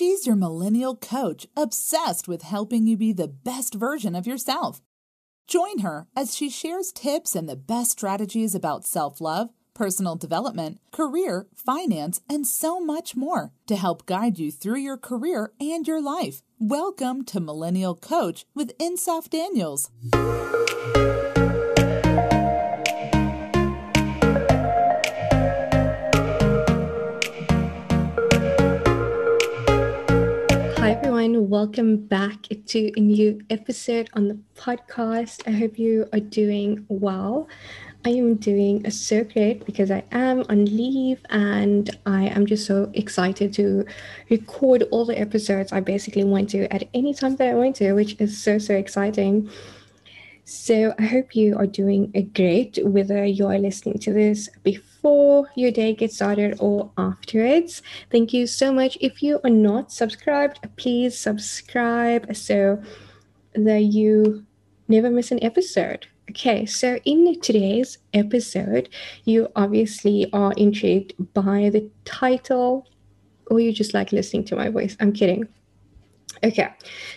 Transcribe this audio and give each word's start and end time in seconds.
She's 0.00 0.26
your 0.26 0.34
millennial 0.34 0.96
coach, 0.96 1.46
obsessed 1.54 2.26
with 2.26 2.40
helping 2.40 2.86
you 2.86 2.96
be 2.96 3.12
the 3.12 3.28
best 3.28 3.74
version 3.74 4.14
of 4.14 4.26
yourself. 4.26 4.80
Join 5.46 5.80
her 5.80 6.06
as 6.16 6.34
she 6.34 6.48
shares 6.48 6.90
tips 6.90 7.36
and 7.36 7.46
the 7.46 7.54
best 7.54 7.90
strategies 7.90 8.54
about 8.54 8.86
self 8.86 9.20
love, 9.20 9.50
personal 9.74 10.16
development, 10.16 10.78
career, 10.90 11.48
finance, 11.54 12.22
and 12.30 12.46
so 12.46 12.80
much 12.80 13.14
more 13.14 13.52
to 13.66 13.76
help 13.76 14.06
guide 14.06 14.38
you 14.38 14.50
through 14.50 14.78
your 14.78 14.96
career 14.96 15.52
and 15.60 15.86
your 15.86 16.00
life. 16.00 16.40
Welcome 16.58 17.22
to 17.26 17.38
Millennial 17.38 17.94
Coach 17.94 18.46
with 18.54 18.78
Insof 18.78 19.28
Daniels. 19.28 19.90
Welcome 31.50 31.96
back 32.06 32.42
to 32.66 32.92
a 32.96 33.00
new 33.00 33.40
episode 33.50 34.08
on 34.12 34.28
the 34.28 34.38
podcast. 34.54 35.42
I 35.48 35.50
hope 35.50 35.80
you 35.80 36.08
are 36.12 36.20
doing 36.20 36.86
well. 36.88 37.48
I 38.04 38.10
am 38.10 38.36
doing 38.36 38.88
so 38.88 39.24
great 39.24 39.66
because 39.66 39.90
I 39.90 40.04
am 40.12 40.44
on 40.48 40.66
leave 40.66 41.20
and 41.28 41.90
I 42.06 42.26
am 42.28 42.46
just 42.46 42.66
so 42.66 42.88
excited 42.94 43.52
to 43.54 43.84
record 44.28 44.84
all 44.92 45.04
the 45.04 45.18
episodes 45.18 45.72
I 45.72 45.80
basically 45.80 46.22
want 46.22 46.50
to 46.50 46.72
at 46.72 46.88
any 46.94 47.12
time 47.12 47.34
that 47.34 47.48
I 47.48 47.54
want 47.54 47.74
to, 47.76 47.94
which 47.94 48.14
is 48.20 48.40
so, 48.40 48.58
so 48.58 48.76
exciting. 48.76 49.50
So 50.44 50.94
I 51.00 51.02
hope 51.02 51.34
you 51.34 51.58
are 51.58 51.66
doing 51.66 52.12
great, 52.32 52.78
whether 52.84 53.24
you 53.24 53.48
are 53.48 53.58
listening 53.58 53.98
to 53.98 54.12
this 54.12 54.48
before 54.62 54.89
before 55.00 55.48
your 55.54 55.70
day 55.70 55.94
gets 55.94 56.16
started 56.16 56.56
or 56.60 56.90
afterwards. 56.98 57.82
Thank 58.10 58.34
you 58.34 58.46
so 58.46 58.70
much. 58.70 58.98
If 59.00 59.22
you 59.22 59.40
are 59.44 59.50
not 59.50 59.90
subscribed, 59.90 60.60
please 60.76 61.18
subscribe 61.18 62.36
so 62.36 62.82
that 63.54 63.80
you 63.80 64.44
never 64.88 65.10
miss 65.10 65.30
an 65.30 65.42
episode. 65.42 66.06
Okay, 66.30 66.66
so 66.66 66.98
in 67.06 67.40
today's 67.40 67.96
episode, 68.12 68.90
you 69.24 69.48
obviously 69.56 70.30
are 70.34 70.52
intrigued 70.58 71.14
by 71.32 71.70
the 71.70 71.90
title, 72.04 72.86
or 73.50 73.58
you 73.58 73.72
just 73.72 73.94
like 73.94 74.12
listening 74.12 74.44
to 74.44 74.56
my 74.56 74.68
voice. 74.68 74.98
I'm 75.00 75.12
kidding. 75.12 75.48
Okay, 76.44 76.68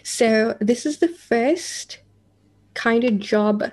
so 0.03 0.57
this 0.61 0.85
is 0.85 0.99
the 0.99 1.09
first 1.09 1.99
kind 2.75 3.03
of 3.03 3.19
job 3.19 3.63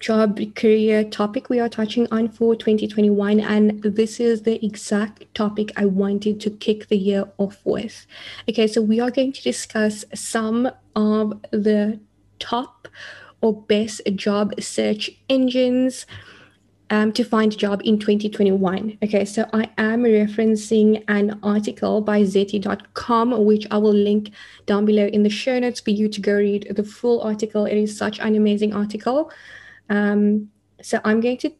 job 0.00 0.40
career 0.56 1.04
topic 1.04 1.48
we 1.50 1.60
are 1.60 1.68
touching 1.68 2.08
on 2.10 2.28
for 2.28 2.56
2021 2.56 3.38
and 3.38 3.82
this 3.82 4.18
is 4.18 4.42
the 4.42 4.64
exact 4.64 5.24
topic 5.34 5.70
i 5.76 5.84
wanted 5.84 6.40
to 6.40 6.50
kick 6.50 6.88
the 6.88 6.96
year 6.96 7.30
off 7.36 7.60
with 7.64 8.06
okay 8.48 8.66
so 8.66 8.80
we 8.80 8.98
are 8.98 9.10
going 9.10 9.32
to 9.32 9.42
discuss 9.42 10.04
some 10.14 10.70
of 10.96 11.40
the 11.52 12.00
top 12.38 12.88
or 13.42 13.54
best 13.62 14.00
job 14.16 14.58
search 14.60 15.10
engines 15.28 16.06
um, 16.90 17.12
to 17.12 17.24
find 17.24 17.52
a 17.52 17.56
job 17.56 17.80
in 17.84 17.98
2021. 17.98 18.98
Okay, 19.02 19.24
so 19.24 19.48
I 19.52 19.70
am 19.78 20.02
referencing 20.02 21.04
an 21.06 21.38
article 21.42 22.00
by 22.00 22.22
Zety.com, 22.22 23.44
which 23.44 23.66
I 23.70 23.78
will 23.78 23.94
link 23.94 24.32
down 24.66 24.84
below 24.84 25.06
in 25.06 25.22
the 25.22 25.30
show 25.30 25.58
notes 25.58 25.80
for 25.80 25.90
you 25.90 26.08
to 26.08 26.20
go 26.20 26.34
read 26.34 26.66
the 26.74 26.82
full 26.82 27.22
article. 27.22 27.64
It 27.64 27.76
is 27.76 27.96
such 27.96 28.18
an 28.18 28.34
amazing 28.34 28.74
article. 28.74 29.30
Um, 29.90 30.50
so 30.80 31.00
I'm 31.04 31.20
going 31.20 31.36
to 31.38 31.52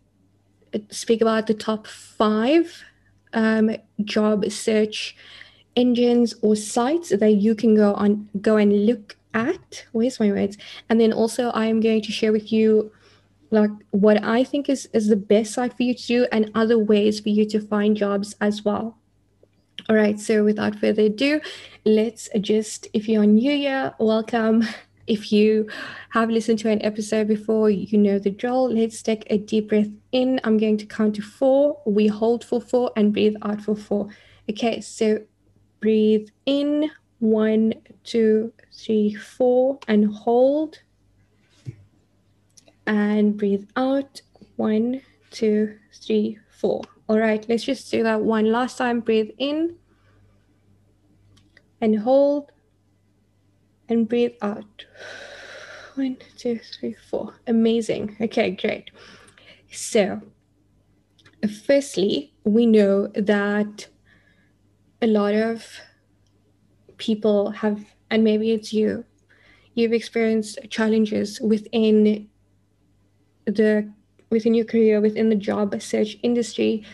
uh, 0.74 0.78
speak 0.90 1.20
about 1.20 1.46
the 1.46 1.54
top 1.54 1.86
five 1.86 2.82
um, 3.32 3.76
job 4.04 4.50
search 4.50 5.16
engines 5.76 6.34
or 6.42 6.56
sites 6.56 7.10
that 7.10 7.30
you 7.32 7.54
can 7.54 7.74
go 7.74 7.94
on 7.94 8.28
go 8.40 8.56
and 8.56 8.86
look 8.86 9.16
at. 9.34 9.84
Where's 9.92 10.18
my 10.18 10.30
words? 10.30 10.56
And 10.88 11.00
then 11.00 11.12
also 11.12 11.50
I'm 11.52 11.80
going 11.80 12.02
to 12.02 12.12
share 12.12 12.32
with 12.32 12.52
you 12.52 12.92
like 13.50 13.70
what 13.90 14.22
I 14.22 14.44
think 14.44 14.68
is 14.68 14.88
is 14.92 15.08
the 15.08 15.16
best 15.16 15.54
site 15.54 15.76
for 15.76 15.82
you 15.82 15.94
to 15.94 16.06
do 16.06 16.26
and 16.32 16.50
other 16.54 16.78
ways 16.78 17.20
for 17.20 17.28
you 17.28 17.44
to 17.46 17.60
find 17.60 17.96
jobs 17.96 18.36
as 18.40 18.64
well. 18.64 18.96
All 19.88 19.96
right, 19.96 20.20
so 20.20 20.44
without 20.44 20.76
further 20.76 21.04
ado, 21.04 21.40
let's 21.84 22.28
just 22.40 22.88
if 22.92 23.08
you're 23.08 23.26
new 23.26 23.56
here, 23.56 23.94
welcome. 23.98 24.64
If 25.06 25.32
you 25.32 25.68
have 26.10 26.30
listened 26.30 26.58
to 26.60 26.70
an 26.70 26.82
episode 26.82 27.28
before, 27.28 27.70
you 27.70 27.98
know 27.98 28.18
the 28.18 28.30
drill. 28.30 28.72
Let's 28.72 29.02
take 29.02 29.24
a 29.28 29.38
deep 29.38 29.68
breath 29.68 29.88
in. 30.12 30.40
I'm 30.44 30.58
going 30.58 30.78
to 30.78 30.86
count 30.86 31.16
to 31.16 31.22
four. 31.22 31.80
We 31.86 32.06
hold 32.06 32.44
for 32.44 32.60
four 32.60 32.92
and 32.96 33.12
breathe 33.12 33.36
out 33.42 33.60
for 33.60 33.74
four. 33.74 34.08
Okay, 34.48 34.80
so 34.80 35.20
breathe 35.80 36.28
in 36.46 36.90
one, 37.18 37.74
two, 38.04 38.52
three, 38.72 39.14
four, 39.14 39.78
and 39.88 40.06
hold. 40.14 40.78
And 42.86 43.36
breathe 43.36 43.68
out 43.76 44.22
one, 44.56 45.00
two, 45.30 45.76
three, 45.92 46.38
four. 46.50 46.82
All 47.08 47.18
right, 47.18 47.44
let's 47.48 47.64
just 47.64 47.90
do 47.90 48.02
that 48.02 48.20
one 48.20 48.52
last 48.52 48.78
time. 48.78 49.00
Breathe 49.00 49.30
in 49.38 49.76
and 51.80 51.98
hold 51.98 52.52
and 53.90 54.08
breathe 54.08 54.32
out. 54.40 54.86
One, 55.96 56.16
two, 56.38 56.60
three, 56.78 56.96
four. 57.10 57.34
Amazing. 57.46 58.16
Okay, 58.20 58.52
great. 58.52 58.90
So, 59.70 60.22
firstly, 61.66 62.32
we 62.44 62.64
know 62.64 63.08
that 63.08 63.88
a 65.02 65.06
lot 65.06 65.34
of 65.34 65.80
people 66.96 67.50
have, 67.50 67.84
and 68.10 68.24
maybe 68.24 68.52
it's 68.52 68.72
you, 68.72 69.04
you've 69.74 69.92
experienced 69.92 70.58
challenges 70.70 71.40
within 71.40 72.28
the 73.46 73.90
within 74.30 74.54
your 74.54 74.64
career 74.64 75.00
within 75.00 75.28
the 75.28 75.34
job 75.34 75.80
search 75.82 76.16
industry 76.22 76.84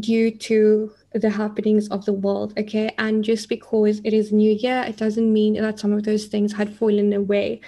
due 0.00 0.30
to 0.30 0.92
the 1.12 1.30
happenings 1.30 1.88
of 1.88 2.04
the 2.04 2.12
world 2.12 2.54
okay? 2.58 2.94
And 2.98 3.22
just 3.22 3.48
because 3.48 4.00
it 4.04 4.12
is 4.12 4.32
new 4.32 4.52
year 4.52 4.84
it 4.86 4.96
doesn't 4.96 5.32
mean 5.32 5.54
that 5.54 5.78
some 5.78 5.92
of 5.92 6.04
those 6.04 6.26
things 6.26 6.52
had 6.52 6.74
fallen 6.74 7.12
away. 7.12 7.60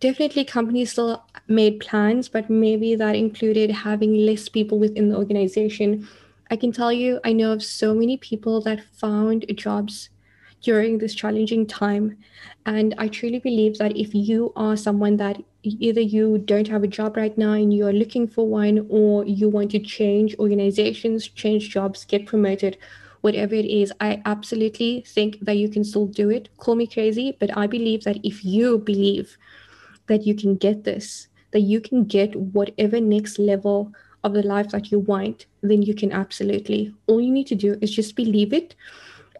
Definitely 0.00 0.44
companies 0.44 0.92
still 0.92 1.24
made 1.48 1.80
plans 1.80 2.28
but 2.28 2.48
maybe 2.48 2.94
that 2.94 3.16
included 3.16 3.70
having 3.70 4.14
less 4.14 4.48
people 4.48 4.78
within 4.78 5.08
the 5.08 5.16
organization. 5.16 6.08
I 6.50 6.56
can 6.56 6.72
tell 6.72 6.92
you 6.92 7.20
i 7.24 7.32
know 7.32 7.52
of 7.52 7.62
so 7.62 7.94
many 7.94 8.16
people 8.16 8.60
that 8.62 8.82
found 8.82 9.44
jobs 9.54 10.08
during 10.62 10.98
this 10.98 11.14
challenging 11.14 11.66
time. 11.66 12.16
And 12.66 12.94
i 12.98 13.08
truly 13.08 13.38
believe 13.38 13.78
that 13.78 13.96
if 13.96 14.14
you 14.14 14.52
are 14.56 14.76
someone 14.76 15.16
that 15.16 15.42
either 15.62 16.00
you 16.00 16.38
don't 16.38 16.68
have 16.68 16.82
a 16.82 16.88
job 16.88 17.16
right 17.16 17.36
now 17.36 17.52
and 17.52 17.72
you 17.72 17.86
are 17.86 17.92
looking 17.92 18.26
for 18.26 18.46
one 18.46 18.86
or 18.88 19.24
you 19.24 19.48
want 19.48 19.70
to 19.72 19.78
change 19.78 20.36
organizations 20.38 21.28
change 21.28 21.70
jobs 21.70 22.04
get 22.04 22.26
promoted 22.26 22.76
whatever 23.22 23.54
it 23.54 23.64
is 23.64 23.92
i 24.00 24.22
absolutely 24.24 25.02
think 25.06 25.38
that 25.40 25.56
you 25.56 25.68
can 25.68 25.84
still 25.84 26.06
do 26.06 26.30
it. 26.30 26.48
Call 26.58 26.76
me 26.76 26.86
crazy 26.86 27.36
but 27.40 27.56
i 27.56 27.66
believe 27.66 28.04
that 28.04 28.18
if 28.22 28.44
you 28.44 28.78
believe 28.78 29.36
that 30.06 30.26
you 30.26 30.34
can 30.34 30.56
get 30.56 30.84
this 30.84 31.28
that 31.50 31.60
you 31.60 31.80
can 31.80 32.04
get 32.04 32.36
whatever 32.36 33.00
next 33.00 33.38
level 33.38 33.92
of 34.24 34.34
the 34.34 34.42
life 34.42 34.68
that 34.68 34.92
you 34.92 34.98
want 34.98 35.46
then 35.62 35.82
you 35.82 35.94
can 35.94 36.12
absolutely 36.12 36.94
all 37.06 37.20
you 37.20 37.30
need 37.30 37.46
to 37.46 37.54
do 37.54 37.76
is 37.80 37.90
just 37.90 38.14
believe 38.14 38.52
it 38.52 38.74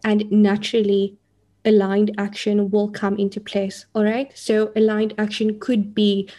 and 0.03 0.29
naturally 0.31 1.17
aligned 1.65 2.11
action 2.17 2.69
will 2.69 2.89
come 2.89 3.17
into 3.17 3.39
place. 3.39 3.85
All 3.93 4.03
right. 4.03 4.31
So, 4.35 4.71
aligned 4.75 5.13
action 5.17 5.59
could 5.59 5.93
be 5.93 6.29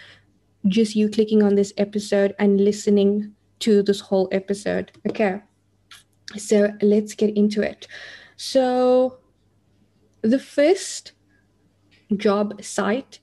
just 0.67 0.95
you 0.95 1.09
clicking 1.09 1.43
on 1.43 1.55
this 1.55 1.73
episode 1.77 2.35
and 2.39 2.61
listening 2.61 3.35
to 3.61 3.83
this 3.83 4.01
whole 4.01 4.29
episode. 4.33 4.93
Okay. 5.09 5.41
So, 6.37 6.73
let's 6.83 7.15
get 7.15 7.37
into 7.37 7.63
it. 7.63 7.87
So, 8.37 9.19
the 10.23 10.39
first 10.39 11.13
job 12.17 12.63
site 12.63 13.21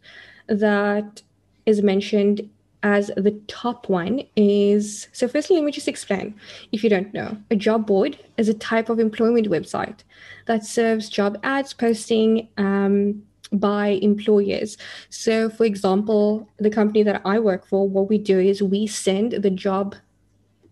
that 0.47 1.21
is 1.65 1.81
mentioned 1.81 2.49
as 2.83 3.07
the 3.17 3.31
top 3.47 3.89
one 3.89 4.21
is 4.35 5.07
so 5.11 5.27
firstly 5.27 5.55
let 5.55 5.65
me 5.65 5.71
just 5.71 5.87
explain 5.87 6.35
if 6.71 6.83
you 6.83 6.89
don't 6.89 7.13
know. 7.13 7.37
A 7.49 7.55
job 7.55 7.87
board 7.87 8.17
is 8.37 8.49
a 8.49 8.53
type 8.53 8.89
of 8.89 8.99
employment 8.99 9.49
website 9.49 9.99
that 10.45 10.65
serves 10.65 11.09
job 11.09 11.39
ads 11.43 11.73
posting 11.73 12.47
um, 12.57 13.21
by 13.51 13.87
employers. 14.01 14.77
So 15.09 15.49
for 15.49 15.65
example 15.65 16.47
the 16.57 16.69
company 16.69 17.03
that 17.03 17.21
i 17.25 17.39
work 17.39 17.65
for 17.67 17.87
what 17.87 18.09
we 18.09 18.17
do 18.17 18.39
is 18.39 18.61
we 18.61 18.87
send 18.87 19.31
the 19.31 19.49
job 19.49 19.95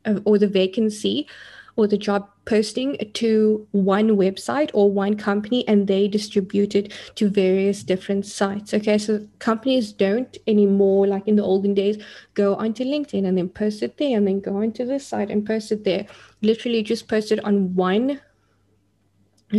uh, 0.06 0.20
or 0.26 0.38
the 0.38 0.48
vacancy 0.48 1.28
or 1.76 1.88
the 1.88 1.98
job 1.98 2.30
posting 2.46 2.98
to 3.14 3.68
one 3.72 4.10
website 4.10 4.70
or 4.74 4.92
one 4.92 5.16
company 5.18 5.68
and 5.68 5.88
they 5.88 6.08
distribute 6.08 6.76
it 6.76 6.94
to 7.16 7.30
various 7.30 7.84
different 7.84 8.26
sites. 8.26 8.74
Okay, 8.74 8.98
so 8.98 9.28
companies 9.40 9.92
don't 9.92 10.38
anymore, 10.48 11.08
like 11.08 11.28
in 11.28 11.36
the 11.36 11.44
olden 11.44 11.74
days, 11.74 11.98
go 12.34 12.56
onto 12.56 12.84
LinkedIn 12.84 13.28
and 13.28 13.38
then 13.38 13.50
post 13.50 13.84
it 13.84 13.98
there 13.98 14.18
and 14.18 14.28
then 14.28 14.40
go 14.40 14.58
onto 14.58 14.86
this 14.86 15.06
site 15.06 15.30
and 15.30 15.46
post 15.46 15.72
it 15.72 15.84
there. 15.84 16.06
Literally 16.42 16.84
just 16.84 17.08
post 17.08 17.32
it 17.32 17.44
on 17.44 17.76
one 17.76 18.22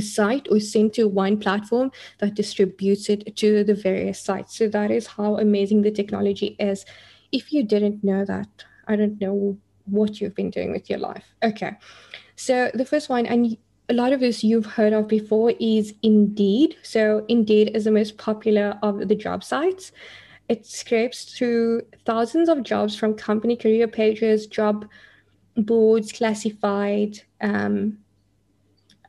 site 0.00 0.46
or 0.50 0.60
sent 0.60 0.94
to 0.94 1.08
one 1.08 1.38
platform 1.38 1.90
that 2.18 2.34
distributes 2.34 3.08
it 3.08 3.36
to 3.36 3.64
the 3.64 3.74
various 3.74 4.20
sites. 4.20 4.56
So 4.56 4.68
that 4.68 4.90
is 4.90 5.06
how 5.06 5.36
amazing 5.36 5.82
the 5.82 5.90
technology 5.90 6.56
is. 6.58 6.84
If 7.32 7.52
you 7.52 7.62
didn't 7.62 8.04
know 8.04 8.24
that, 8.24 8.48
I 8.88 8.96
don't 8.96 9.20
know 9.20 9.58
what 9.86 10.20
you've 10.20 10.34
been 10.34 10.50
doing 10.50 10.72
with 10.72 10.88
your 10.90 10.98
life. 10.98 11.24
Okay. 11.42 11.76
So 12.36 12.70
the 12.74 12.84
first 12.84 13.08
one, 13.08 13.26
and 13.26 13.56
a 13.88 13.94
lot 13.94 14.12
of 14.12 14.20
this 14.20 14.44
you've 14.44 14.66
heard 14.66 14.92
of 14.92 15.08
before, 15.08 15.52
is 15.58 15.94
Indeed. 16.02 16.76
So 16.82 17.24
Indeed 17.28 17.72
is 17.74 17.84
the 17.84 17.90
most 17.90 18.18
popular 18.18 18.78
of 18.82 19.08
the 19.08 19.14
job 19.14 19.42
sites. 19.44 19.92
It 20.48 20.66
scrapes 20.66 21.36
through 21.36 21.82
thousands 22.04 22.48
of 22.48 22.62
jobs 22.62 22.96
from 22.96 23.14
company 23.14 23.56
career 23.56 23.88
pages, 23.88 24.46
job 24.46 24.86
boards, 25.56 26.12
classified, 26.12 27.20
um, 27.40 27.98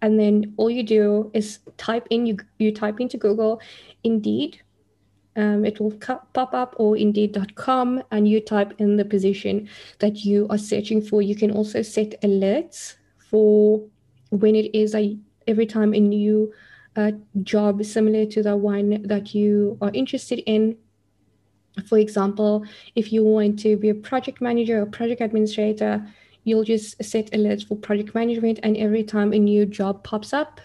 and 0.01 0.19
then 0.19 0.53
all 0.57 0.69
you 0.69 0.83
do 0.83 1.31
is 1.33 1.59
type 1.77 2.07
in 2.09 2.25
you 2.25 2.37
you 2.59 2.71
type 2.71 2.99
into 2.99 3.17
Google 3.17 3.59
Indeed. 4.03 4.61
Um, 5.37 5.65
it 5.65 5.79
will 5.79 5.91
pop 5.91 6.53
up 6.53 6.75
or 6.79 6.97
indeed.com 6.97 8.01
and 8.09 8.27
you 8.27 8.41
type 8.41 8.73
in 8.79 8.95
the 8.95 9.05
position 9.05 9.69
that 9.99 10.25
you 10.25 10.47
are 10.49 10.57
searching 10.57 10.99
for. 10.99 11.21
You 11.21 11.35
can 11.35 11.51
also 11.51 11.83
set 11.83 12.19
alerts 12.23 12.95
for 13.29 13.83
when 14.31 14.55
it 14.55 14.75
is 14.75 14.95
a, 14.95 15.15
every 15.47 15.67
time 15.67 15.93
a 15.93 15.99
new 15.99 16.51
uh, 16.95 17.11
job 17.43 17.85
similar 17.85 18.25
to 18.25 18.41
the 18.41 18.57
one 18.57 19.03
that 19.03 19.35
you 19.35 19.77
are 19.79 19.91
interested 19.93 20.39
in. 20.47 20.75
For 21.85 21.99
example, 21.99 22.65
if 22.95 23.13
you 23.13 23.23
want 23.23 23.59
to 23.59 23.77
be 23.77 23.89
a 23.89 23.93
project 23.93 24.41
manager 24.41 24.81
or 24.81 24.87
project 24.87 25.21
administrator, 25.21 26.03
you'll 26.45 26.63
just 26.63 27.01
set 27.03 27.29
alerts 27.31 27.67
for 27.67 27.75
project 27.75 28.15
management 28.15 28.59
and 28.63 28.75
every 28.77 29.03
time 29.03 29.33
a 29.33 29.37
new 29.37 29.67
job 29.67 30.03
pops 30.03 30.33
up 30.33 30.59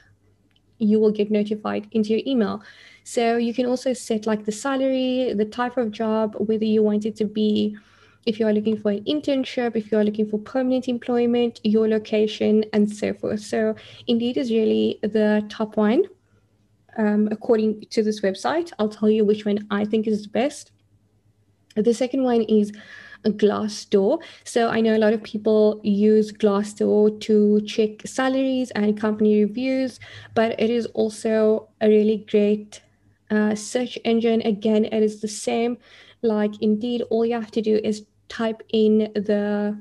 you 0.82 0.98
will 0.98 1.12
get 1.12 1.30
notified 1.30 1.86
into 1.92 2.10
your 2.10 2.22
email. 2.26 2.62
So 3.04 3.36
you 3.36 3.54
can 3.54 3.66
also 3.66 3.92
set 3.92 4.26
like 4.26 4.44
the 4.44 4.52
salary 4.52 5.32
the 5.34 5.44
type 5.44 5.76
of 5.76 5.90
job 5.90 6.34
whether 6.38 6.64
you 6.64 6.82
want 6.82 7.04
it 7.04 7.16
to 7.16 7.24
be 7.24 7.76
if 8.26 8.38
you 8.38 8.46
are 8.46 8.52
looking 8.52 8.78
for 8.80 8.92
an 8.92 9.02
internship 9.04 9.74
if 9.74 9.90
you 9.90 9.98
are 9.98 10.04
looking 10.04 10.28
for 10.28 10.38
permanent 10.38 10.88
employment 10.88 11.60
your 11.64 11.88
location 11.88 12.64
and 12.72 12.90
so 12.90 13.14
forth. 13.14 13.40
So 13.40 13.74
indeed 14.06 14.36
is 14.36 14.50
really 14.50 14.98
the 15.02 15.44
top 15.48 15.76
one 15.76 16.04
um, 16.96 17.28
according 17.30 17.84
to 17.90 18.02
this 18.02 18.20
website. 18.20 18.72
I'll 18.78 18.88
tell 18.88 19.10
you 19.10 19.24
which 19.24 19.44
one 19.44 19.66
i 19.70 19.84
think 19.84 20.06
is 20.06 20.22
the 20.22 20.28
best. 20.28 20.72
The 21.74 21.94
second 21.94 22.22
one 22.22 22.42
is 22.42 22.72
Glassdoor. 23.30 24.22
So 24.44 24.68
I 24.68 24.80
know 24.80 24.96
a 24.96 24.98
lot 24.98 25.12
of 25.12 25.22
people 25.22 25.80
use 25.82 26.32
Glassdoor 26.32 27.20
to 27.20 27.60
check 27.62 28.06
salaries 28.06 28.70
and 28.72 28.98
company 28.98 29.44
reviews, 29.44 30.00
but 30.34 30.58
it 30.60 30.70
is 30.70 30.86
also 30.86 31.68
a 31.80 31.88
really 31.88 32.26
great 32.30 32.82
uh, 33.30 33.54
search 33.54 33.98
engine. 34.04 34.42
Again, 34.42 34.84
it 34.84 35.02
is 35.02 35.20
the 35.20 35.28
same 35.28 35.78
like 36.22 36.60
Indeed. 36.60 37.02
All 37.10 37.24
you 37.24 37.34
have 37.34 37.50
to 37.52 37.62
do 37.62 37.80
is 37.82 38.04
type 38.28 38.62
in 38.72 39.10
the 39.14 39.78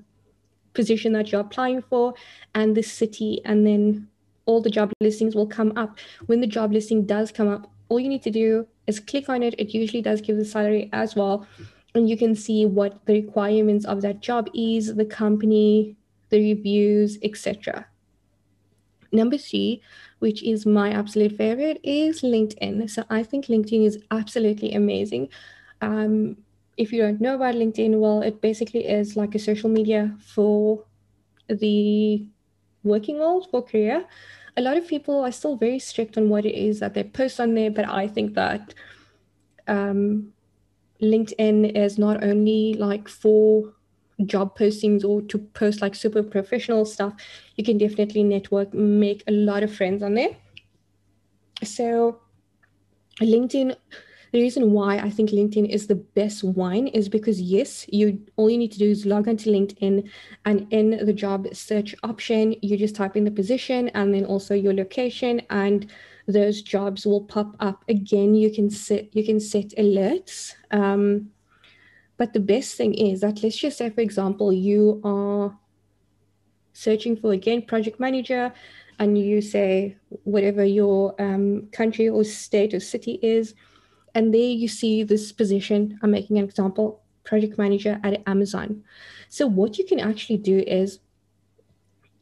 position 0.74 1.14
that 1.14 1.32
you're 1.32 1.42
applying 1.42 1.82
for 1.82 2.14
and 2.56 2.76
the 2.76 2.84
city, 2.84 3.42
and 3.46 3.66
then 3.66 4.08
all 4.46 4.62
the 4.62 4.70
job 4.70 4.92
listings 5.02 5.36
will 5.36 5.48
come 5.48 5.74
up. 5.76 5.98
When 6.28 6.42
the 6.42 6.48
job 6.48 6.72
listing 6.72 7.06
does 7.06 7.32
come 7.32 7.48
up, 7.48 7.70
all 7.90 8.00
you 8.00 8.10
need 8.10 8.24
to 8.24 8.32
do 8.32 8.68
is 8.88 9.00
click 9.00 9.30
on 9.30 9.44
it. 9.44 9.54
It 9.58 9.74
usually 9.74 10.02
does 10.02 10.22
give 10.22 10.38
the 10.38 10.46
salary 10.46 10.90
as 10.94 11.16
well 11.16 11.46
and 11.94 12.10
you 12.10 12.18
can 12.18 12.36
see 12.36 12.66
what 12.66 13.06
the 13.06 13.14
requirements 13.14 13.86
of 13.86 14.02
that 14.02 14.22
job 14.22 14.50
is, 14.54 14.96
the 14.96 15.06
company, 15.06 15.96
the 16.30 16.40
reviews, 16.40 17.18
etc. 17.22 17.86
Number 19.12 19.38
three, 19.38 19.82
which 20.20 20.42
is 20.44 20.66
my 20.66 20.92
absolute 20.92 21.36
favorite, 21.38 21.80
is 21.84 22.22
LinkedIn. 22.22 22.90
So 22.90 23.04
I 23.10 23.24
think 23.24 23.48
LinkedIn 23.48 23.86
is 23.86 24.00
absolutely 24.10 24.74
amazing. 24.74 25.30
Um, 25.82 26.38
if 26.78 26.94
you 26.94 27.02
don't 27.02 27.20
know 27.20 27.36
about 27.36 27.56
LinkedIn, 27.56 28.00
well, 28.00 28.22
it 28.22 28.40
basically 28.40 28.88
is 28.88 29.18
like 29.18 29.36
a 29.36 29.40
social 29.40 29.70
media 29.70 30.16
for 30.20 30.86
the 31.50 32.26
working 32.84 33.20
world 33.20 33.48
for 33.52 33.62
career. 33.62 34.06
A 34.56 34.62
lot 34.62 34.78
of 34.78 34.88
people 34.88 35.20
are 35.22 35.32
still 35.32 35.58
very 35.58 35.80
strict 35.80 36.18
on 36.18 36.30
what 36.30 36.46
it 36.46 36.56
is 36.56 36.80
that 36.80 36.94
they 36.94 37.04
post 37.04 37.40
on 37.40 37.54
there, 37.54 37.72
but 37.72 37.88
I 37.88 38.08
think 38.08 38.34
that 38.36 38.74
um, 39.68 40.34
LinkedIn 41.02 41.76
is 41.76 41.98
not 41.98 42.24
only 42.24 42.76
like 42.76 43.08
for 43.08 43.74
job 44.26 44.58
postings 44.58 45.04
or 45.04 45.22
to 45.24 45.38
post 45.38 45.82
like 45.82 45.96
super 45.96 46.24
professional 46.24 46.86
stuff, 46.86 47.14
you 47.56 47.64
can 47.64 47.78
definitely 47.78 48.24
network, 48.24 48.74
make 48.74 49.24
a 49.28 49.32
lot 49.32 49.64
of 49.64 49.74
friends 49.74 50.04
on 50.04 50.14
there. 50.14 50.36
So, 51.64 52.20
LinkedIn, 53.20 53.76
the 54.32 54.42
reason 54.42 54.72
why 54.72 54.98
I 54.98 55.10
think 55.10 55.32
LinkedIn 55.32 55.70
is 55.70 55.88
the 55.88 55.96
best 55.96 56.44
one 56.44 56.88
is 56.88 57.10
because 57.10 57.42
yes, 57.42 57.86
you 57.90 58.22
all 58.38 58.50
you 58.50 58.58
need 58.58 58.72
to 58.72 58.80
do 58.80 58.90
is 58.90 59.06
log 59.06 59.28
onto 59.28 59.52
LinkedIn 59.52 60.10
and 60.46 60.68
in 60.72 61.06
the 61.06 61.14
job 61.14 61.48
search 61.54 61.94
option, 62.04 62.56
you 62.62 62.78
just 62.78 62.96
type 62.96 63.18
in 63.18 63.26
the 63.26 63.32
position 63.32 63.90
and 63.90 64.14
then 64.14 64.26
also 64.26 64.54
your 64.54 64.74
location 64.74 65.42
and 65.50 65.92
those 66.28 66.62
jobs 66.62 67.06
will 67.06 67.22
pop 67.22 67.56
up 67.60 67.84
again. 67.90 68.36
You 68.36 68.52
can 68.52 68.70
set 68.70 69.16
you 69.16 69.24
can 69.24 69.40
set 69.40 69.70
alerts. 69.78 70.54
Um, 70.72 71.32
but 72.18 72.34
the 72.34 72.40
best 72.40 72.76
thing 72.76 72.94
is 72.94 73.22
that 73.22 73.42
let's 73.44 73.58
just 73.58 73.78
say 73.78 73.90
for 73.90 74.02
example 74.02 74.54
you 74.54 75.02
are 75.04 75.58
searching 76.74 77.18
for 77.18 77.34
again 77.34 77.64
project 77.64 78.00
manager 78.00 78.54
and 79.00 79.18
you 79.18 79.42
say 79.42 79.98
whatever 80.24 80.64
your 80.64 81.20
um, 81.20 81.68
country 81.72 82.08
or 82.08 82.24
state 82.24 82.74
or 82.74 82.80
city 82.80 83.20
is 83.24 83.56
and 84.14 84.34
there 84.34 84.42
you 84.42 84.68
see 84.68 85.04
this 85.04 85.32
position. 85.32 85.98
I'm 86.04 86.12
making 86.12 86.38
an 86.38 86.46
example 86.46 87.02
project 87.24 87.58
manager 87.58 88.00
at 88.04 88.22
amazon. 88.28 88.84
So 89.30 89.48
what 89.48 89.78
you 89.78 89.86
can 89.86 90.00
actually 90.00 90.38
do 90.38 90.60
is 90.60 91.00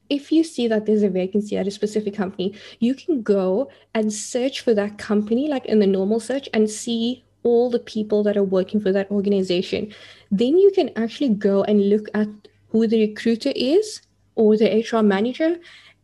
if 0.09 0.31
you 0.31 0.43
see 0.43 0.67
that 0.67 0.85
there's 0.85 1.03
a 1.03 1.09
vacancy 1.09 1.57
at 1.57 1.67
a 1.67 1.71
specific 1.71 2.15
company, 2.15 2.53
you 2.79 2.93
can 2.93 3.21
go 3.21 3.71
and 3.93 4.11
search 4.11 4.61
for 4.61 4.73
that 4.73 4.97
company, 4.97 5.47
like 5.47 5.65
in 5.65 5.79
the 5.79 5.87
normal 5.87 6.19
search, 6.19 6.49
and 6.53 6.69
see 6.69 7.23
all 7.43 7.69
the 7.69 7.79
people 7.79 8.23
that 8.23 8.35
are 8.35 8.43
working 8.43 8.79
for 8.79 8.91
that 8.91 9.09
organization. 9.11 9.93
Then 10.31 10.57
you 10.57 10.71
can 10.73 10.91
actually 10.95 11.29
go 11.29 11.63
and 11.63 11.89
look 11.89 12.07
at 12.13 12.27
who 12.69 12.87
the 12.87 13.07
recruiter 13.07 13.53
is 13.55 14.01
or 14.35 14.57
the 14.57 14.85
HR 14.91 15.03
manager 15.03 15.57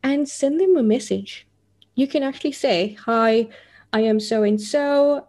and 0.03 0.27
send 0.27 0.59
them 0.59 0.77
a 0.77 0.83
message. 0.83 1.47
You 1.95 2.07
can 2.07 2.23
actually 2.23 2.51
say, 2.51 2.97
Hi, 3.05 3.47
I 3.91 4.01
am 4.01 4.19
so 4.19 4.43
and 4.43 4.59
so. 4.61 5.27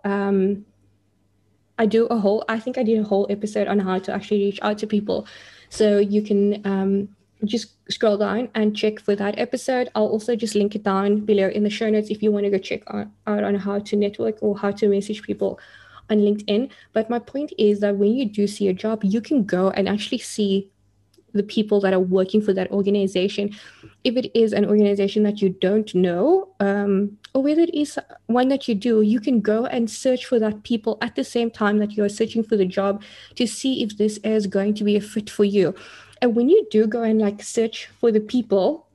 I 1.78 1.86
do 1.86 2.06
a 2.06 2.18
whole, 2.18 2.44
I 2.48 2.58
think 2.58 2.78
I 2.78 2.82
did 2.82 2.98
a 2.98 3.04
whole 3.04 3.26
episode 3.28 3.68
on 3.68 3.78
how 3.78 3.98
to 3.98 4.12
actually 4.12 4.44
reach 4.44 4.58
out 4.62 4.78
to 4.78 4.86
people. 4.86 5.26
So 5.68 5.98
you 5.98 6.22
can 6.22 6.66
um, 6.66 7.08
just 7.48 7.74
scroll 7.90 8.16
down 8.16 8.48
and 8.54 8.76
check 8.76 9.00
for 9.00 9.14
that 9.16 9.38
episode. 9.38 9.90
I'll 9.94 10.06
also 10.06 10.36
just 10.36 10.54
link 10.54 10.74
it 10.74 10.82
down 10.82 11.20
below 11.20 11.48
in 11.48 11.62
the 11.62 11.70
show 11.70 11.88
notes 11.90 12.10
if 12.10 12.22
you 12.22 12.32
want 12.32 12.44
to 12.44 12.50
go 12.50 12.58
check 12.58 12.82
out, 12.88 13.08
out 13.26 13.44
on 13.44 13.54
how 13.54 13.78
to 13.78 13.96
network 13.96 14.36
or 14.42 14.58
how 14.58 14.70
to 14.72 14.88
message 14.88 15.22
people 15.22 15.58
on 16.10 16.18
LinkedIn. 16.18 16.70
But 16.92 17.10
my 17.10 17.18
point 17.18 17.52
is 17.58 17.80
that 17.80 17.96
when 17.96 18.14
you 18.14 18.26
do 18.26 18.46
see 18.46 18.68
a 18.68 18.72
job, 18.72 19.04
you 19.04 19.20
can 19.20 19.44
go 19.44 19.70
and 19.70 19.88
actually 19.88 20.18
see 20.18 20.70
the 21.36 21.42
people 21.42 21.80
that 21.80 21.92
are 21.92 22.00
working 22.00 22.40
for 22.40 22.52
that 22.54 22.70
organization. 22.70 23.54
If 24.04 24.16
it 24.16 24.36
is 24.38 24.52
an 24.52 24.64
organization 24.64 25.22
that 25.24 25.42
you 25.42 25.50
don't 25.50 25.94
know, 25.94 26.48
um, 26.60 27.18
or 27.34 27.42
whether 27.42 27.60
it 27.60 27.74
is 27.74 27.98
one 28.26 28.48
that 28.48 28.66
you 28.66 28.74
do, 28.74 29.02
you 29.02 29.20
can 29.20 29.40
go 29.40 29.66
and 29.66 29.90
search 29.90 30.24
for 30.24 30.38
that 30.38 30.62
people 30.62 30.96
at 31.02 31.14
the 31.14 31.24
same 31.24 31.50
time 31.50 31.78
that 31.78 31.92
you're 31.92 32.08
searching 32.08 32.42
for 32.42 32.56
the 32.56 32.64
job 32.64 33.02
to 33.34 33.46
see 33.46 33.82
if 33.82 33.98
this 33.98 34.18
is 34.18 34.46
going 34.46 34.74
to 34.74 34.84
be 34.84 34.96
a 34.96 35.00
fit 35.00 35.28
for 35.28 35.44
you. 35.44 35.74
And 36.26 36.34
when 36.34 36.48
you 36.48 36.66
do 36.72 36.88
go 36.88 37.04
and 37.04 37.20
like 37.20 37.40
search 37.40 37.86
for 38.00 38.10
the 38.10 38.18
people, 38.18 38.88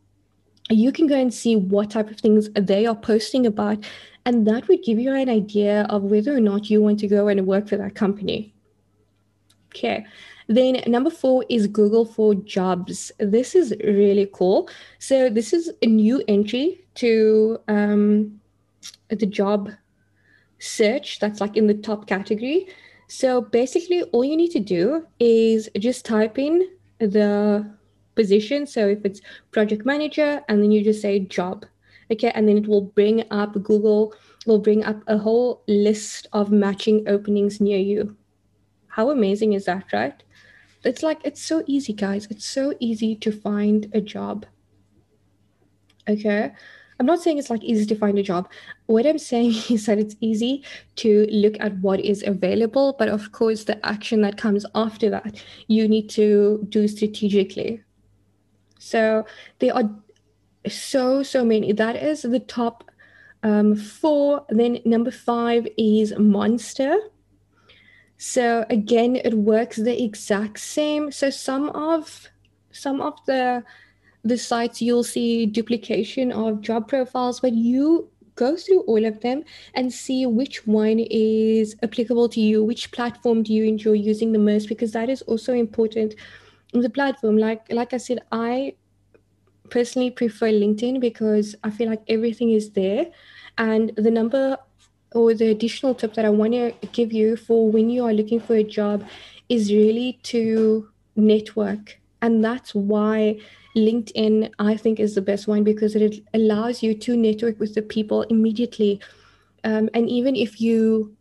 you 0.70 0.92
can 0.92 1.08
go 1.08 1.16
and 1.16 1.34
see 1.34 1.56
what 1.56 1.92
type 1.92 2.12
of 2.12 2.20
things 2.20 2.50
they 2.50 2.86
are 2.86 2.96
posting 2.96 3.46
about. 3.46 3.86
And 4.26 4.46
that 4.48 4.68
would 4.68 4.84
give 4.84 5.00
you 5.00 5.14
an 5.14 5.30
idea 5.30 5.84
of 5.90 6.04
whether 6.04 6.36
or 6.36 6.42
not 6.42 6.70
you 6.70 6.82
want 6.82 7.00
to 7.00 7.08
go 7.08 7.30
and 7.30 7.48
work 7.48 7.70
for 7.70 7.78
that 7.78 7.96
company. 7.96 8.54
Okay. 9.68 10.06
Then 10.48 10.84
number 10.88 11.10
four 11.10 11.46
is 11.48 11.68
Google 11.68 12.04
for 12.04 12.36
Jobs. 12.36 13.14
This 13.18 13.56
is 13.56 13.74
really 13.82 14.30
cool. 14.34 14.70
So 15.00 15.30
this 15.30 15.54
is 15.54 15.72
a 15.82 15.86
new 15.86 16.22
entry 16.28 16.84
to 16.96 17.62
um, 17.70 18.42
the 19.08 19.26
job 19.26 19.72
search 20.60 21.20
that's 21.20 21.40
like 21.40 21.56
in 21.56 21.68
the 21.68 21.76
top 21.76 22.08
category. 22.08 22.68
So 23.08 23.40
basically, 23.40 24.02
all 24.12 24.26
you 24.26 24.36
need 24.36 24.52
to 24.52 24.60
do 24.60 25.08
is 25.18 25.70
just 25.80 26.04
type 26.04 26.38
in 26.38 26.68
the 27.08 27.70
position. 28.16 28.66
So 28.66 28.88
if 28.88 29.06
it's 29.06 29.22
project 29.52 29.86
manager, 29.86 30.42
and 30.48 30.62
then 30.62 30.72
you 30.72 30.84
just 30.84 31.02
say 31.02 31.20
job, 31.20 31.66
okay, 32.12 32.32
and 32.32 32.48
then 32.48 32.58
it 32.58 32.68
will 32.68 32.82
bring 32.82 33.24
up 33.32 33.62
Google 33.64 34.14
will 34.46 34.60
bring 34.60 34.84
up 34.84 35.02
a 35.08 35.18
whole 35.18 35.62
list 35.68 36.28
of 36.34 36.52
matching 36.52 37.08
openings 37.08 37.62
near 37.62 37.78
you. 37.78 38.16
How 38.88 39.12
amazing 39.12 39.54
is 39.54 39.66
that, 39.66 39.86
right? 39.94 40.24
It's 40.84 41.04
like 41.04 41.20
it's 41.24 41.42
so 41.42 41.64
easy, 41.68 41.94
guys. 41.94 42.28
It's 42.32 42.46
so 42.46 42.74
easy 42.80 43.16
to 43.18 43.32
find 43.32 43.88
a 43.94 44.02
job. 44.02 44.46
Okay. 46.10 46.52
I'm 47.02 47.08
not 47.08 47.20
saying 47.20 47.40
it's 47.40 47.50
like 47.50 47.64
easy 47.64 47.88
to 47.88 47.96
find 47.96 48.20
a 48.20 48.22
job. 48.22 48.48
What 48.86 49.08
I'm 49.08 49.18
saying 49.18 49.56
is 49.72 49.88
that 49.88 49.98
it's 49.98 50.16
easy 50.22 50.64
to 50.98 51.26
look 51.32 51.56
at 51.60 51.76
what 51.80 52.00
is 52.00 52.22
available, 52.22 52.96
but 53.00 53.10
of 53.10 53.32
course, 53.32 53.64
the 53.64 53.84
action 53.84 54.22
that 54.22 54.38
comes 54.38 54.68
after 54.76 55.10
that, 55.10 55.44
you 55.66 55.88
need 55.88 56.12
to 56.12 56.64
do 56.70 56.88
strategically. 56.88 57.82
So 58.78 59.26
there 59.58 59.76
are 59.76 59.90
so, 60.70 61.24
so 61.24 61.44
many. 61.44 61.72
That 61.72 61.96
is 61.96 62.22
the 62.22 62.40
top 62.40 62.92
um, 63.42 63.76
four. 63.76 64.46
Then 64.50 64.78
number 64.86 65.10
five 65.10 65.68
is 65.80 66.14
Monster. 66.20 67.00
So 68.20 68.64
again, 68.70 69.16
it 69.16 69.34
works 69.34 69.78
the 69.78 70.04
exact 70.04 70.60
same. 70.60 71.12
So 71.12 71.32
some 71.32 71.70
of 71.70 72.30
some 72.72 73.02
of 73.02 73.16
the 73.26 73.64
the 74.24 74.38
sites 74.38 74.82
you'll 74.82 75.04
see 75.04 75.46
duplication 75.46 76.32
of 76.32 76.62
job 76.62 76.88
profiles, 76.88 77.40
but 77.40 77.54
you 77.54 78.08
go 78.36 78.56
through 78.56 78.82
all 78.82 79.04
of 79.06 79.20
them 79.22 79.44
and 79.74 79.92
see 79.92 80.26
which 80.26 80.66
one 80.66 81.00
is 81.00 81.76
applicable 81.84 82.30
to 82.30 82.40
you, 82.40 82.64
which 82.64 82.92
platform 82.92 83.44
do 83.44 83.54
you 83.54 83.66
enjoy 83.66 83.94
using 83.94 84.32
the 84.32 84.40
most, 84.40 84.68
because 84.70 84.92
that 84.94 85.10
is 85.10 85.22
also 85.24 85.54
important. 85.54 86.16
The 86.74 86.90
platform, 86.90 87.38
like 87.38 87.72
like 87.72 87.94
I 87.94 87.98
said, 87.98 88.20
I 88.32 88.76
personally 89.70 90.12
prefer 90.12 90.50
LinkedIn 90.52 91.00
because 91.00 91.56
I 91.64 91.70
feel 91.70 91.90
like 91.90 92.04
everything 92.08 92.52
is 92.52 92.72
there. 92.72 93.08
And 93.58 93.92
the 93.96 94.12
number 94.12 94.58
or 95.14 95.34
the 95.34 95.50
additional 95.50 95.94
tip 95.94 96.14
that 96.14 96.24
I 96.26 96.30
want 96.30 96.54
to 96.54 96.74
give 96.94 97.12
you 97.12 97.36
for 97.36 97.70
when 97.70 97.90
you 97.90 98.06
are 98.06 98.14
looking 98.14 98.40
for 98.40 98.56
a 98.56 98.64
job 98.64 99.06
is 99.50 99.72
really 99.72 100.20
to 100.24 100.90
network. 101.16 102.00
And 102.22 102.44
that's 102.44 102.74
why 102.74 103.40
LinkedIn, 103.76 104.52
I 104.60 104.76
think, 104.78 105.00
is 105.00 105.16
the 105.16 105.22
best 105.22 105.48
one 105.48 105.64
because 105.64 105.96
it 105.96 106.24
allows 106.34 106.84
you 106.84 106.94
to 106.96 107.16
network 107.16 107.60
with 107.60 107.76
the 107.76 107.82
people 107.82 108.24
immediately. 108.24 109.00
Um, 109.64 109.90
and 109.94 110.10
even 110.10 110.36
if 110.36 110.60
you 110.60 111.16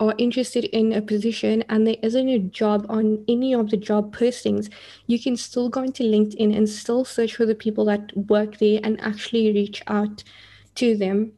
are 0.00 0.14
interested 0.18 0.64
in 0.64 0.92
a 0.92 1.02
position 1.02 1.64
and 1.68 1.86
there 1.86 1.96
isn't 2.02 2.28
a 2.28 2.38
job 2.38 2.86
on 2.88 3.24
any 3.28 3.52
of 3.54 3.70
the 3.70 3.76
job 3.76 4.14
postings, 4.14 4.72
you 5.06 5.18
can 5.18 5.36
still 5.36 5.68
go 5.68 5.82
into 5.82 6.04
LinkedIn 6.04 6.56
and 6.56 6.68
still 6.68 7.04
search 7.04 7.34
for 7.34 7.46
the 7.46 7.54
people 7.54 7.84
that 7.84 8.16
work 8.16 8.58
there 8.58 8.80
and 8.82 9.00
actually 9.00 9.52
reach 9.52 9.82
out 9.88 10.22
to 10.76 10.96
them. 10.96 11.32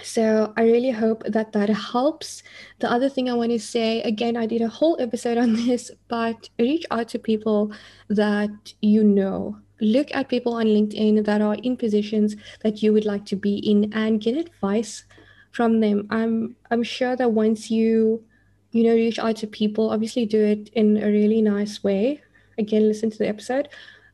So 0.00 0.54
I 0.56 0.62
really 0.62 0.90
hope 0.90 1.22
that 1.26 1.52
that 1.52 1.68
helps. 1.68 2.42
The 2.78 2.90
other 2.90 3.10
thing 3.10 3.28
I 3.28 3.34
want 3.34 3.50
to 3.50 3.60
say 3.60 4.00
again, 4.02 4.36
I 4.36 4.46
did 4.46 4.62
a 4.62 4.68
whole 4.68 4.96
episode 4.98 5.36
on 5.36 5.52
this, 5.66 5.90
but 6.08 6.48
reach 6.58 6.86
out 6.90 7.08
to 7.08 7.18
people 7.18 7.72
that 8.08 8.50
you 8.80 9.04
know. 9.04 9.58
Look 9.80 10.14
at 10.14 10.28
people 10.28 10.54
on 10.54 10.66
LinkedIn 10.66 11.24
that 11.24 11.42
are 11.42 11.56
in 11.56 11.76
positions 11.76 12.36
that 12.62 12.82
you 12.82 12.92
would 12.92 13.04
like 13.04 13.26
to 13.26 13.36
be 13.36 13.56
in 13.56 13.92
and 13.92 14.20
get 14.20 14.36
advice 14.36 15.04
from 15.50 15.80
them. 15.80 16.06
I'm 16.08 16.56
I'm 16.70 16.84
sure 16.84 17.16
that 17.16 17.32
once 17.32 17.70
you 17.70 18.24
you 18.70 18.84
know 18.84 18.94
reach 18.94 19.18
out 19.18 19.36
to 19.36 19.46
people, 19.46 19.90
obviously 19.90 20.24
do 20.24 20.42
it 20.42 20.70
in 20.74 20.96
a 20.96 21.06
really 21.06 21.42
nice 21.42 21.82
way. 21.82 22.22
Again, 22.58 22.86
listen 22.86 23.10
to 23.10 23.18
the 23.18 23.28
episode. 23.28 23.68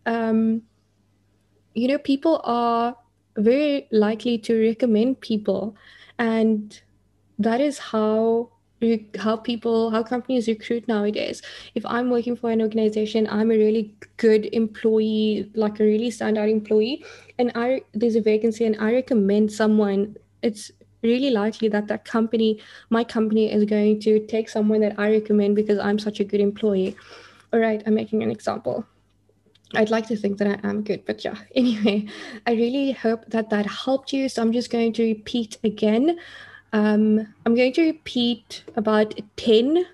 Um, 0.06 0.62
you 1.74 1.86
know, 1.86 1.98
people 1.98 2.40
are 2.44 2.96
very 3.38 3.88
likely 3.90 4.38
to 4.38 4.60
recommend 4.60 5.20
people. 5.20 5.76
And 6.18 6.78
that 7.38 7.60
is 7.60 7.78
how 7.78 8.50
how 9.18 9.36
people 9.36 9.90
how 9.90 10.02
companies 10.04 10.46
recruit 10.46 10.86
nowadays. 10.86 11.42
If 11.74 11.84
i'm 11.84 12.10
working 12.10 12.36
for 12.36 12.50
an 12.52 12.62
organization 12.62 13.26
i'm 13.28 13.50
a 13.50 13.58
really 13.58 13.92
good 14.18 14.48
employee 14.52 15.50
like 15.54 15.80
a 15.80 15.84
really 15.84 16.10
standout 16.10 16.48
employee 16.48 17.04
and 17.38 17.50
i 17.56 17.80
there's 17.92 18.14
a 18.14 18.20
vacancy 18.20 18.64
and 18.64 18.76
i 18.78 18.92
recommend 18.92 19.50
someone 19.50 20.16
it's 20.42 20.70
really 21.02 21.30
likely 21.30 21.68
that 21.68 21.88
that 21.88 22.04
company 22.04 22.60
my 22.90 23.02
company 23.02 23.50
is 23.50 23.64
going 23.64 23.98
to 23.98 24.24
take 24.26 24.48
someone 24.48 24.80
that 24.80 24.96
i 24.96 25.10
recommend 25.10 25.56
because 25.56 25.78
i'm 25.78 25.98
such 25.98 26.20
a 26.20 26.24
good 26.24 26.40
employee. 26.40 26.96
All 27.52 27.58
right 27.58 27.82
i'm 27.84 27.94
making 27.94 28.22
an 28.22 28.30
example 28.30 28.86
I'd 29.74 29.90
like 29.90 30.06
to 30.08 30.16
think 30.16 30.38
that 30.38 30.60
I 30.64 30.68
am 30.68 30.82
good, 30.82 31.04
but 31.04 31.24
yeah. 31.24 31.36
Anyway, 31.54 32.06
I 32.46 32.52
really 32.52 32.92
hope 32.92 33.24
that 33.28 33.50
that 33.50 33.66
helped 33.66 34.12
you. 34.12 34.28
So 34.28 34.42
I'm 34.42 34.52
just 34.52 34.70
going 34.70 34.92
to 34.94 35.02
repeat 35.04 35.58
again. 35.62 36.18
Um, 36.72 37.34
I'm 37.44 37.54
going 37.54 37.72
to 37.74 37.82
repeat 37.82 38.64
about 38.76 39.14
10 39.36 39.84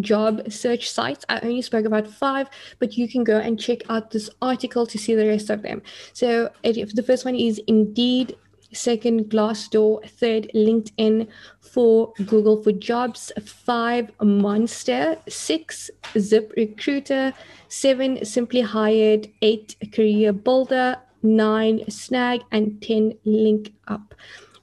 job 0.00 0.50
search 0.50 0.90
sites. 0.90 1.24
I 1.28 1.40
only 1.40 1.62
spoke 1.62 1.84
about 1.84 2.06
five, 2.06 2.48
but 2.78 2.96
you 2.96 3.08
can 3.08 3.24
go 3.24 3.38
and 3.38 3.58
check 3.58 3.78
out 3.88 4.10
this 4.10 4.30
article 4.42 4.86
to 4.86 4.98
see 4.98 5.14
the 5.14 5.26
rest 5.26 5.50
of 5.50 5.62
them. 5.62 5.82
So 6.12 6.50
if 6.62 6.94
the 6.94 7.02
first 7.02 7.24
one 7.24 7.34
is 7.34 7.60
Indeed, 7.66 8.36
second 8.72 9.30
Glassdoor, 9.30 10.08
third 10.08 10.50
LinkedIn, 10.54 11.28
four 11.60 12.12
Google 12.26 12.62
for 12.62 12.72
Jobs, 12.72 13.32
five 13.44 14.10
Monster, 14.20 15.16
six 15.28 15.90
Zip 16.18 16.52
Recruiter, 16.56 17.32
seven 17.68 18.24
Simply 18.24 18.60
Hired, 18.60 19.28
eight 19.42 19.76
Career 19.92 20.32
Builder, 20.32 20.96
nine 21.22 21.88
Snag, 21.90 22.40
and 22.52 22.80
10 22.82 23.14
Link 23.24 23.72
Up. 23.88 24.14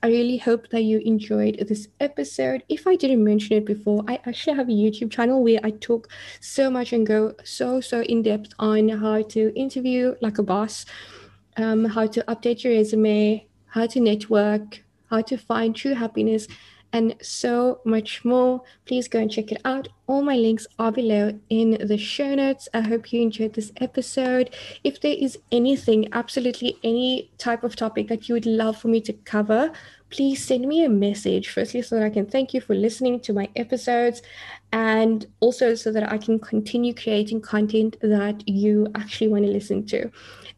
I 0.03 0.07
really 0.07 0.36
hope 0.36 0.67
that 0.72 0.81
you 0.81 1.00
enjoyed 1.00 1.65
this 1.69 1.88
episode. 2.01 2.63
If 2.67 2.86
I 2.86 2.98
didn't 2.98 3.24
mention 3.24 3.55
it 3.55 3.65
before, 3.65 4.03
I 4.05 4.19
actually 4.25 4.57
have 4.57 4.67
a 4.67 4.74
YouTube 4.74 5.12
channel 5.12 5.41
where 5.41 5.62
I 5.63 5.72
talk 5.72 6.10
so 6.41 6.69
much 6.69 6.91
and 6.91 7.07
go 7.07 7.33
so, 7.45 7.79
so 7.79 8.01
in 8.01 8.22
depth 8.22 8.53
on 8.60 8.89
how 8.89 9.22
to 9.22 9.53
interview 9.57 10.15
like 10.22 10.39
a 10.39 10.43
boss, 10.43 10.86
um, 11.55 11.86
how 11.86 12.07
to 12.07 12.22
update 12.24 12.65
your 12.65 12.74
resume, 12.74 13.48
how 13.74 13.86
to 13.88 14.00
network, 14.00 14.84
how 15.10 15.22
to 15.22 15.38
find 15.38 15.75
true 15.75 15.96
happiness, 15.96 16.48
and 16.93 17.15
so 17.21 17.81
much 17.83 18.23
more. 18.23 18.62
Please 18.85 19.07
go 19.07 19.19
and 19.19 19.29
check 19.29 19.51
it 19.51 19.62
out. 19.65 19.89
All 20.07 20.21
my 20.21 20.35
links 20.35 20.67
are 20.79 20.91
below 20.91 21.38
in 21.50 21.71
the 21.85 21.97
show 21.97 22.35
notes. 22.35 22.69
I 22.73 22.81
hope 22.81 23.12
you 23.12 23.21
enjoyed 23.21 23.53
this 23.53 23.71
episode. 23.77 24.51
If 24.83 25.01
there 25.01 25.15
is 25.19 25.39
anything, 25.51 26.07
absolutely 26.13 26.77
any 26.83 27.31
type 27.39 27.63
of 27.63 27.75
topic 27.75 28.07
that 28.07 28.29
you 28.29 28.35
would 28.35 28.45
love 28.45 28.77
for 28.77 28.89
me 28.89 29.01
to 29.01 29.13
cover, 29.13 29.71
please 30.12 30.45
send 30.45 30.67
me 30.67 30.85
a 30.85 30.89
message. 30.89 31.50
Firstly, 31.50 31.81
so 31.81 31.95
that 31.95 32.05
I 32.05 32.09
can 32.12 32.27
thank 32.27 32.53
you 32.53 32.62
for 32.62 32.75
listening 32.75 33.19
to 33.21 33.33
my 33.33 33.50
episodes, 33.55 34.21
and 34.71 35.25
also 35.39 35.73
so 35.73 35.91
that 35.91 36.12
I 36.12 36.19
can 36.19 36.38
continue 36.38 36.93
creating 36.93 37.41
content 37.41 37.97
that 38.01 38.47
you 38.47 38.88
actually 38.93 39.29
want 39.29 39.45
to 39.45 39.51
listen 39.51 39.85
to. 39.88 40.12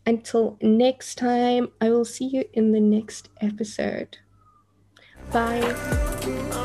Until 0.05 0.57
next 0.61 1.15
time, 1.15 1.69
I 1.79 1.89
will 1.89 2.05
see 2.05 2.25
you 2.25 2.43
in 2.53 2.73
the 2.73 2.81
next 2.81 3.29
episode. 3.41 4.17
Bye. 5.31 6.64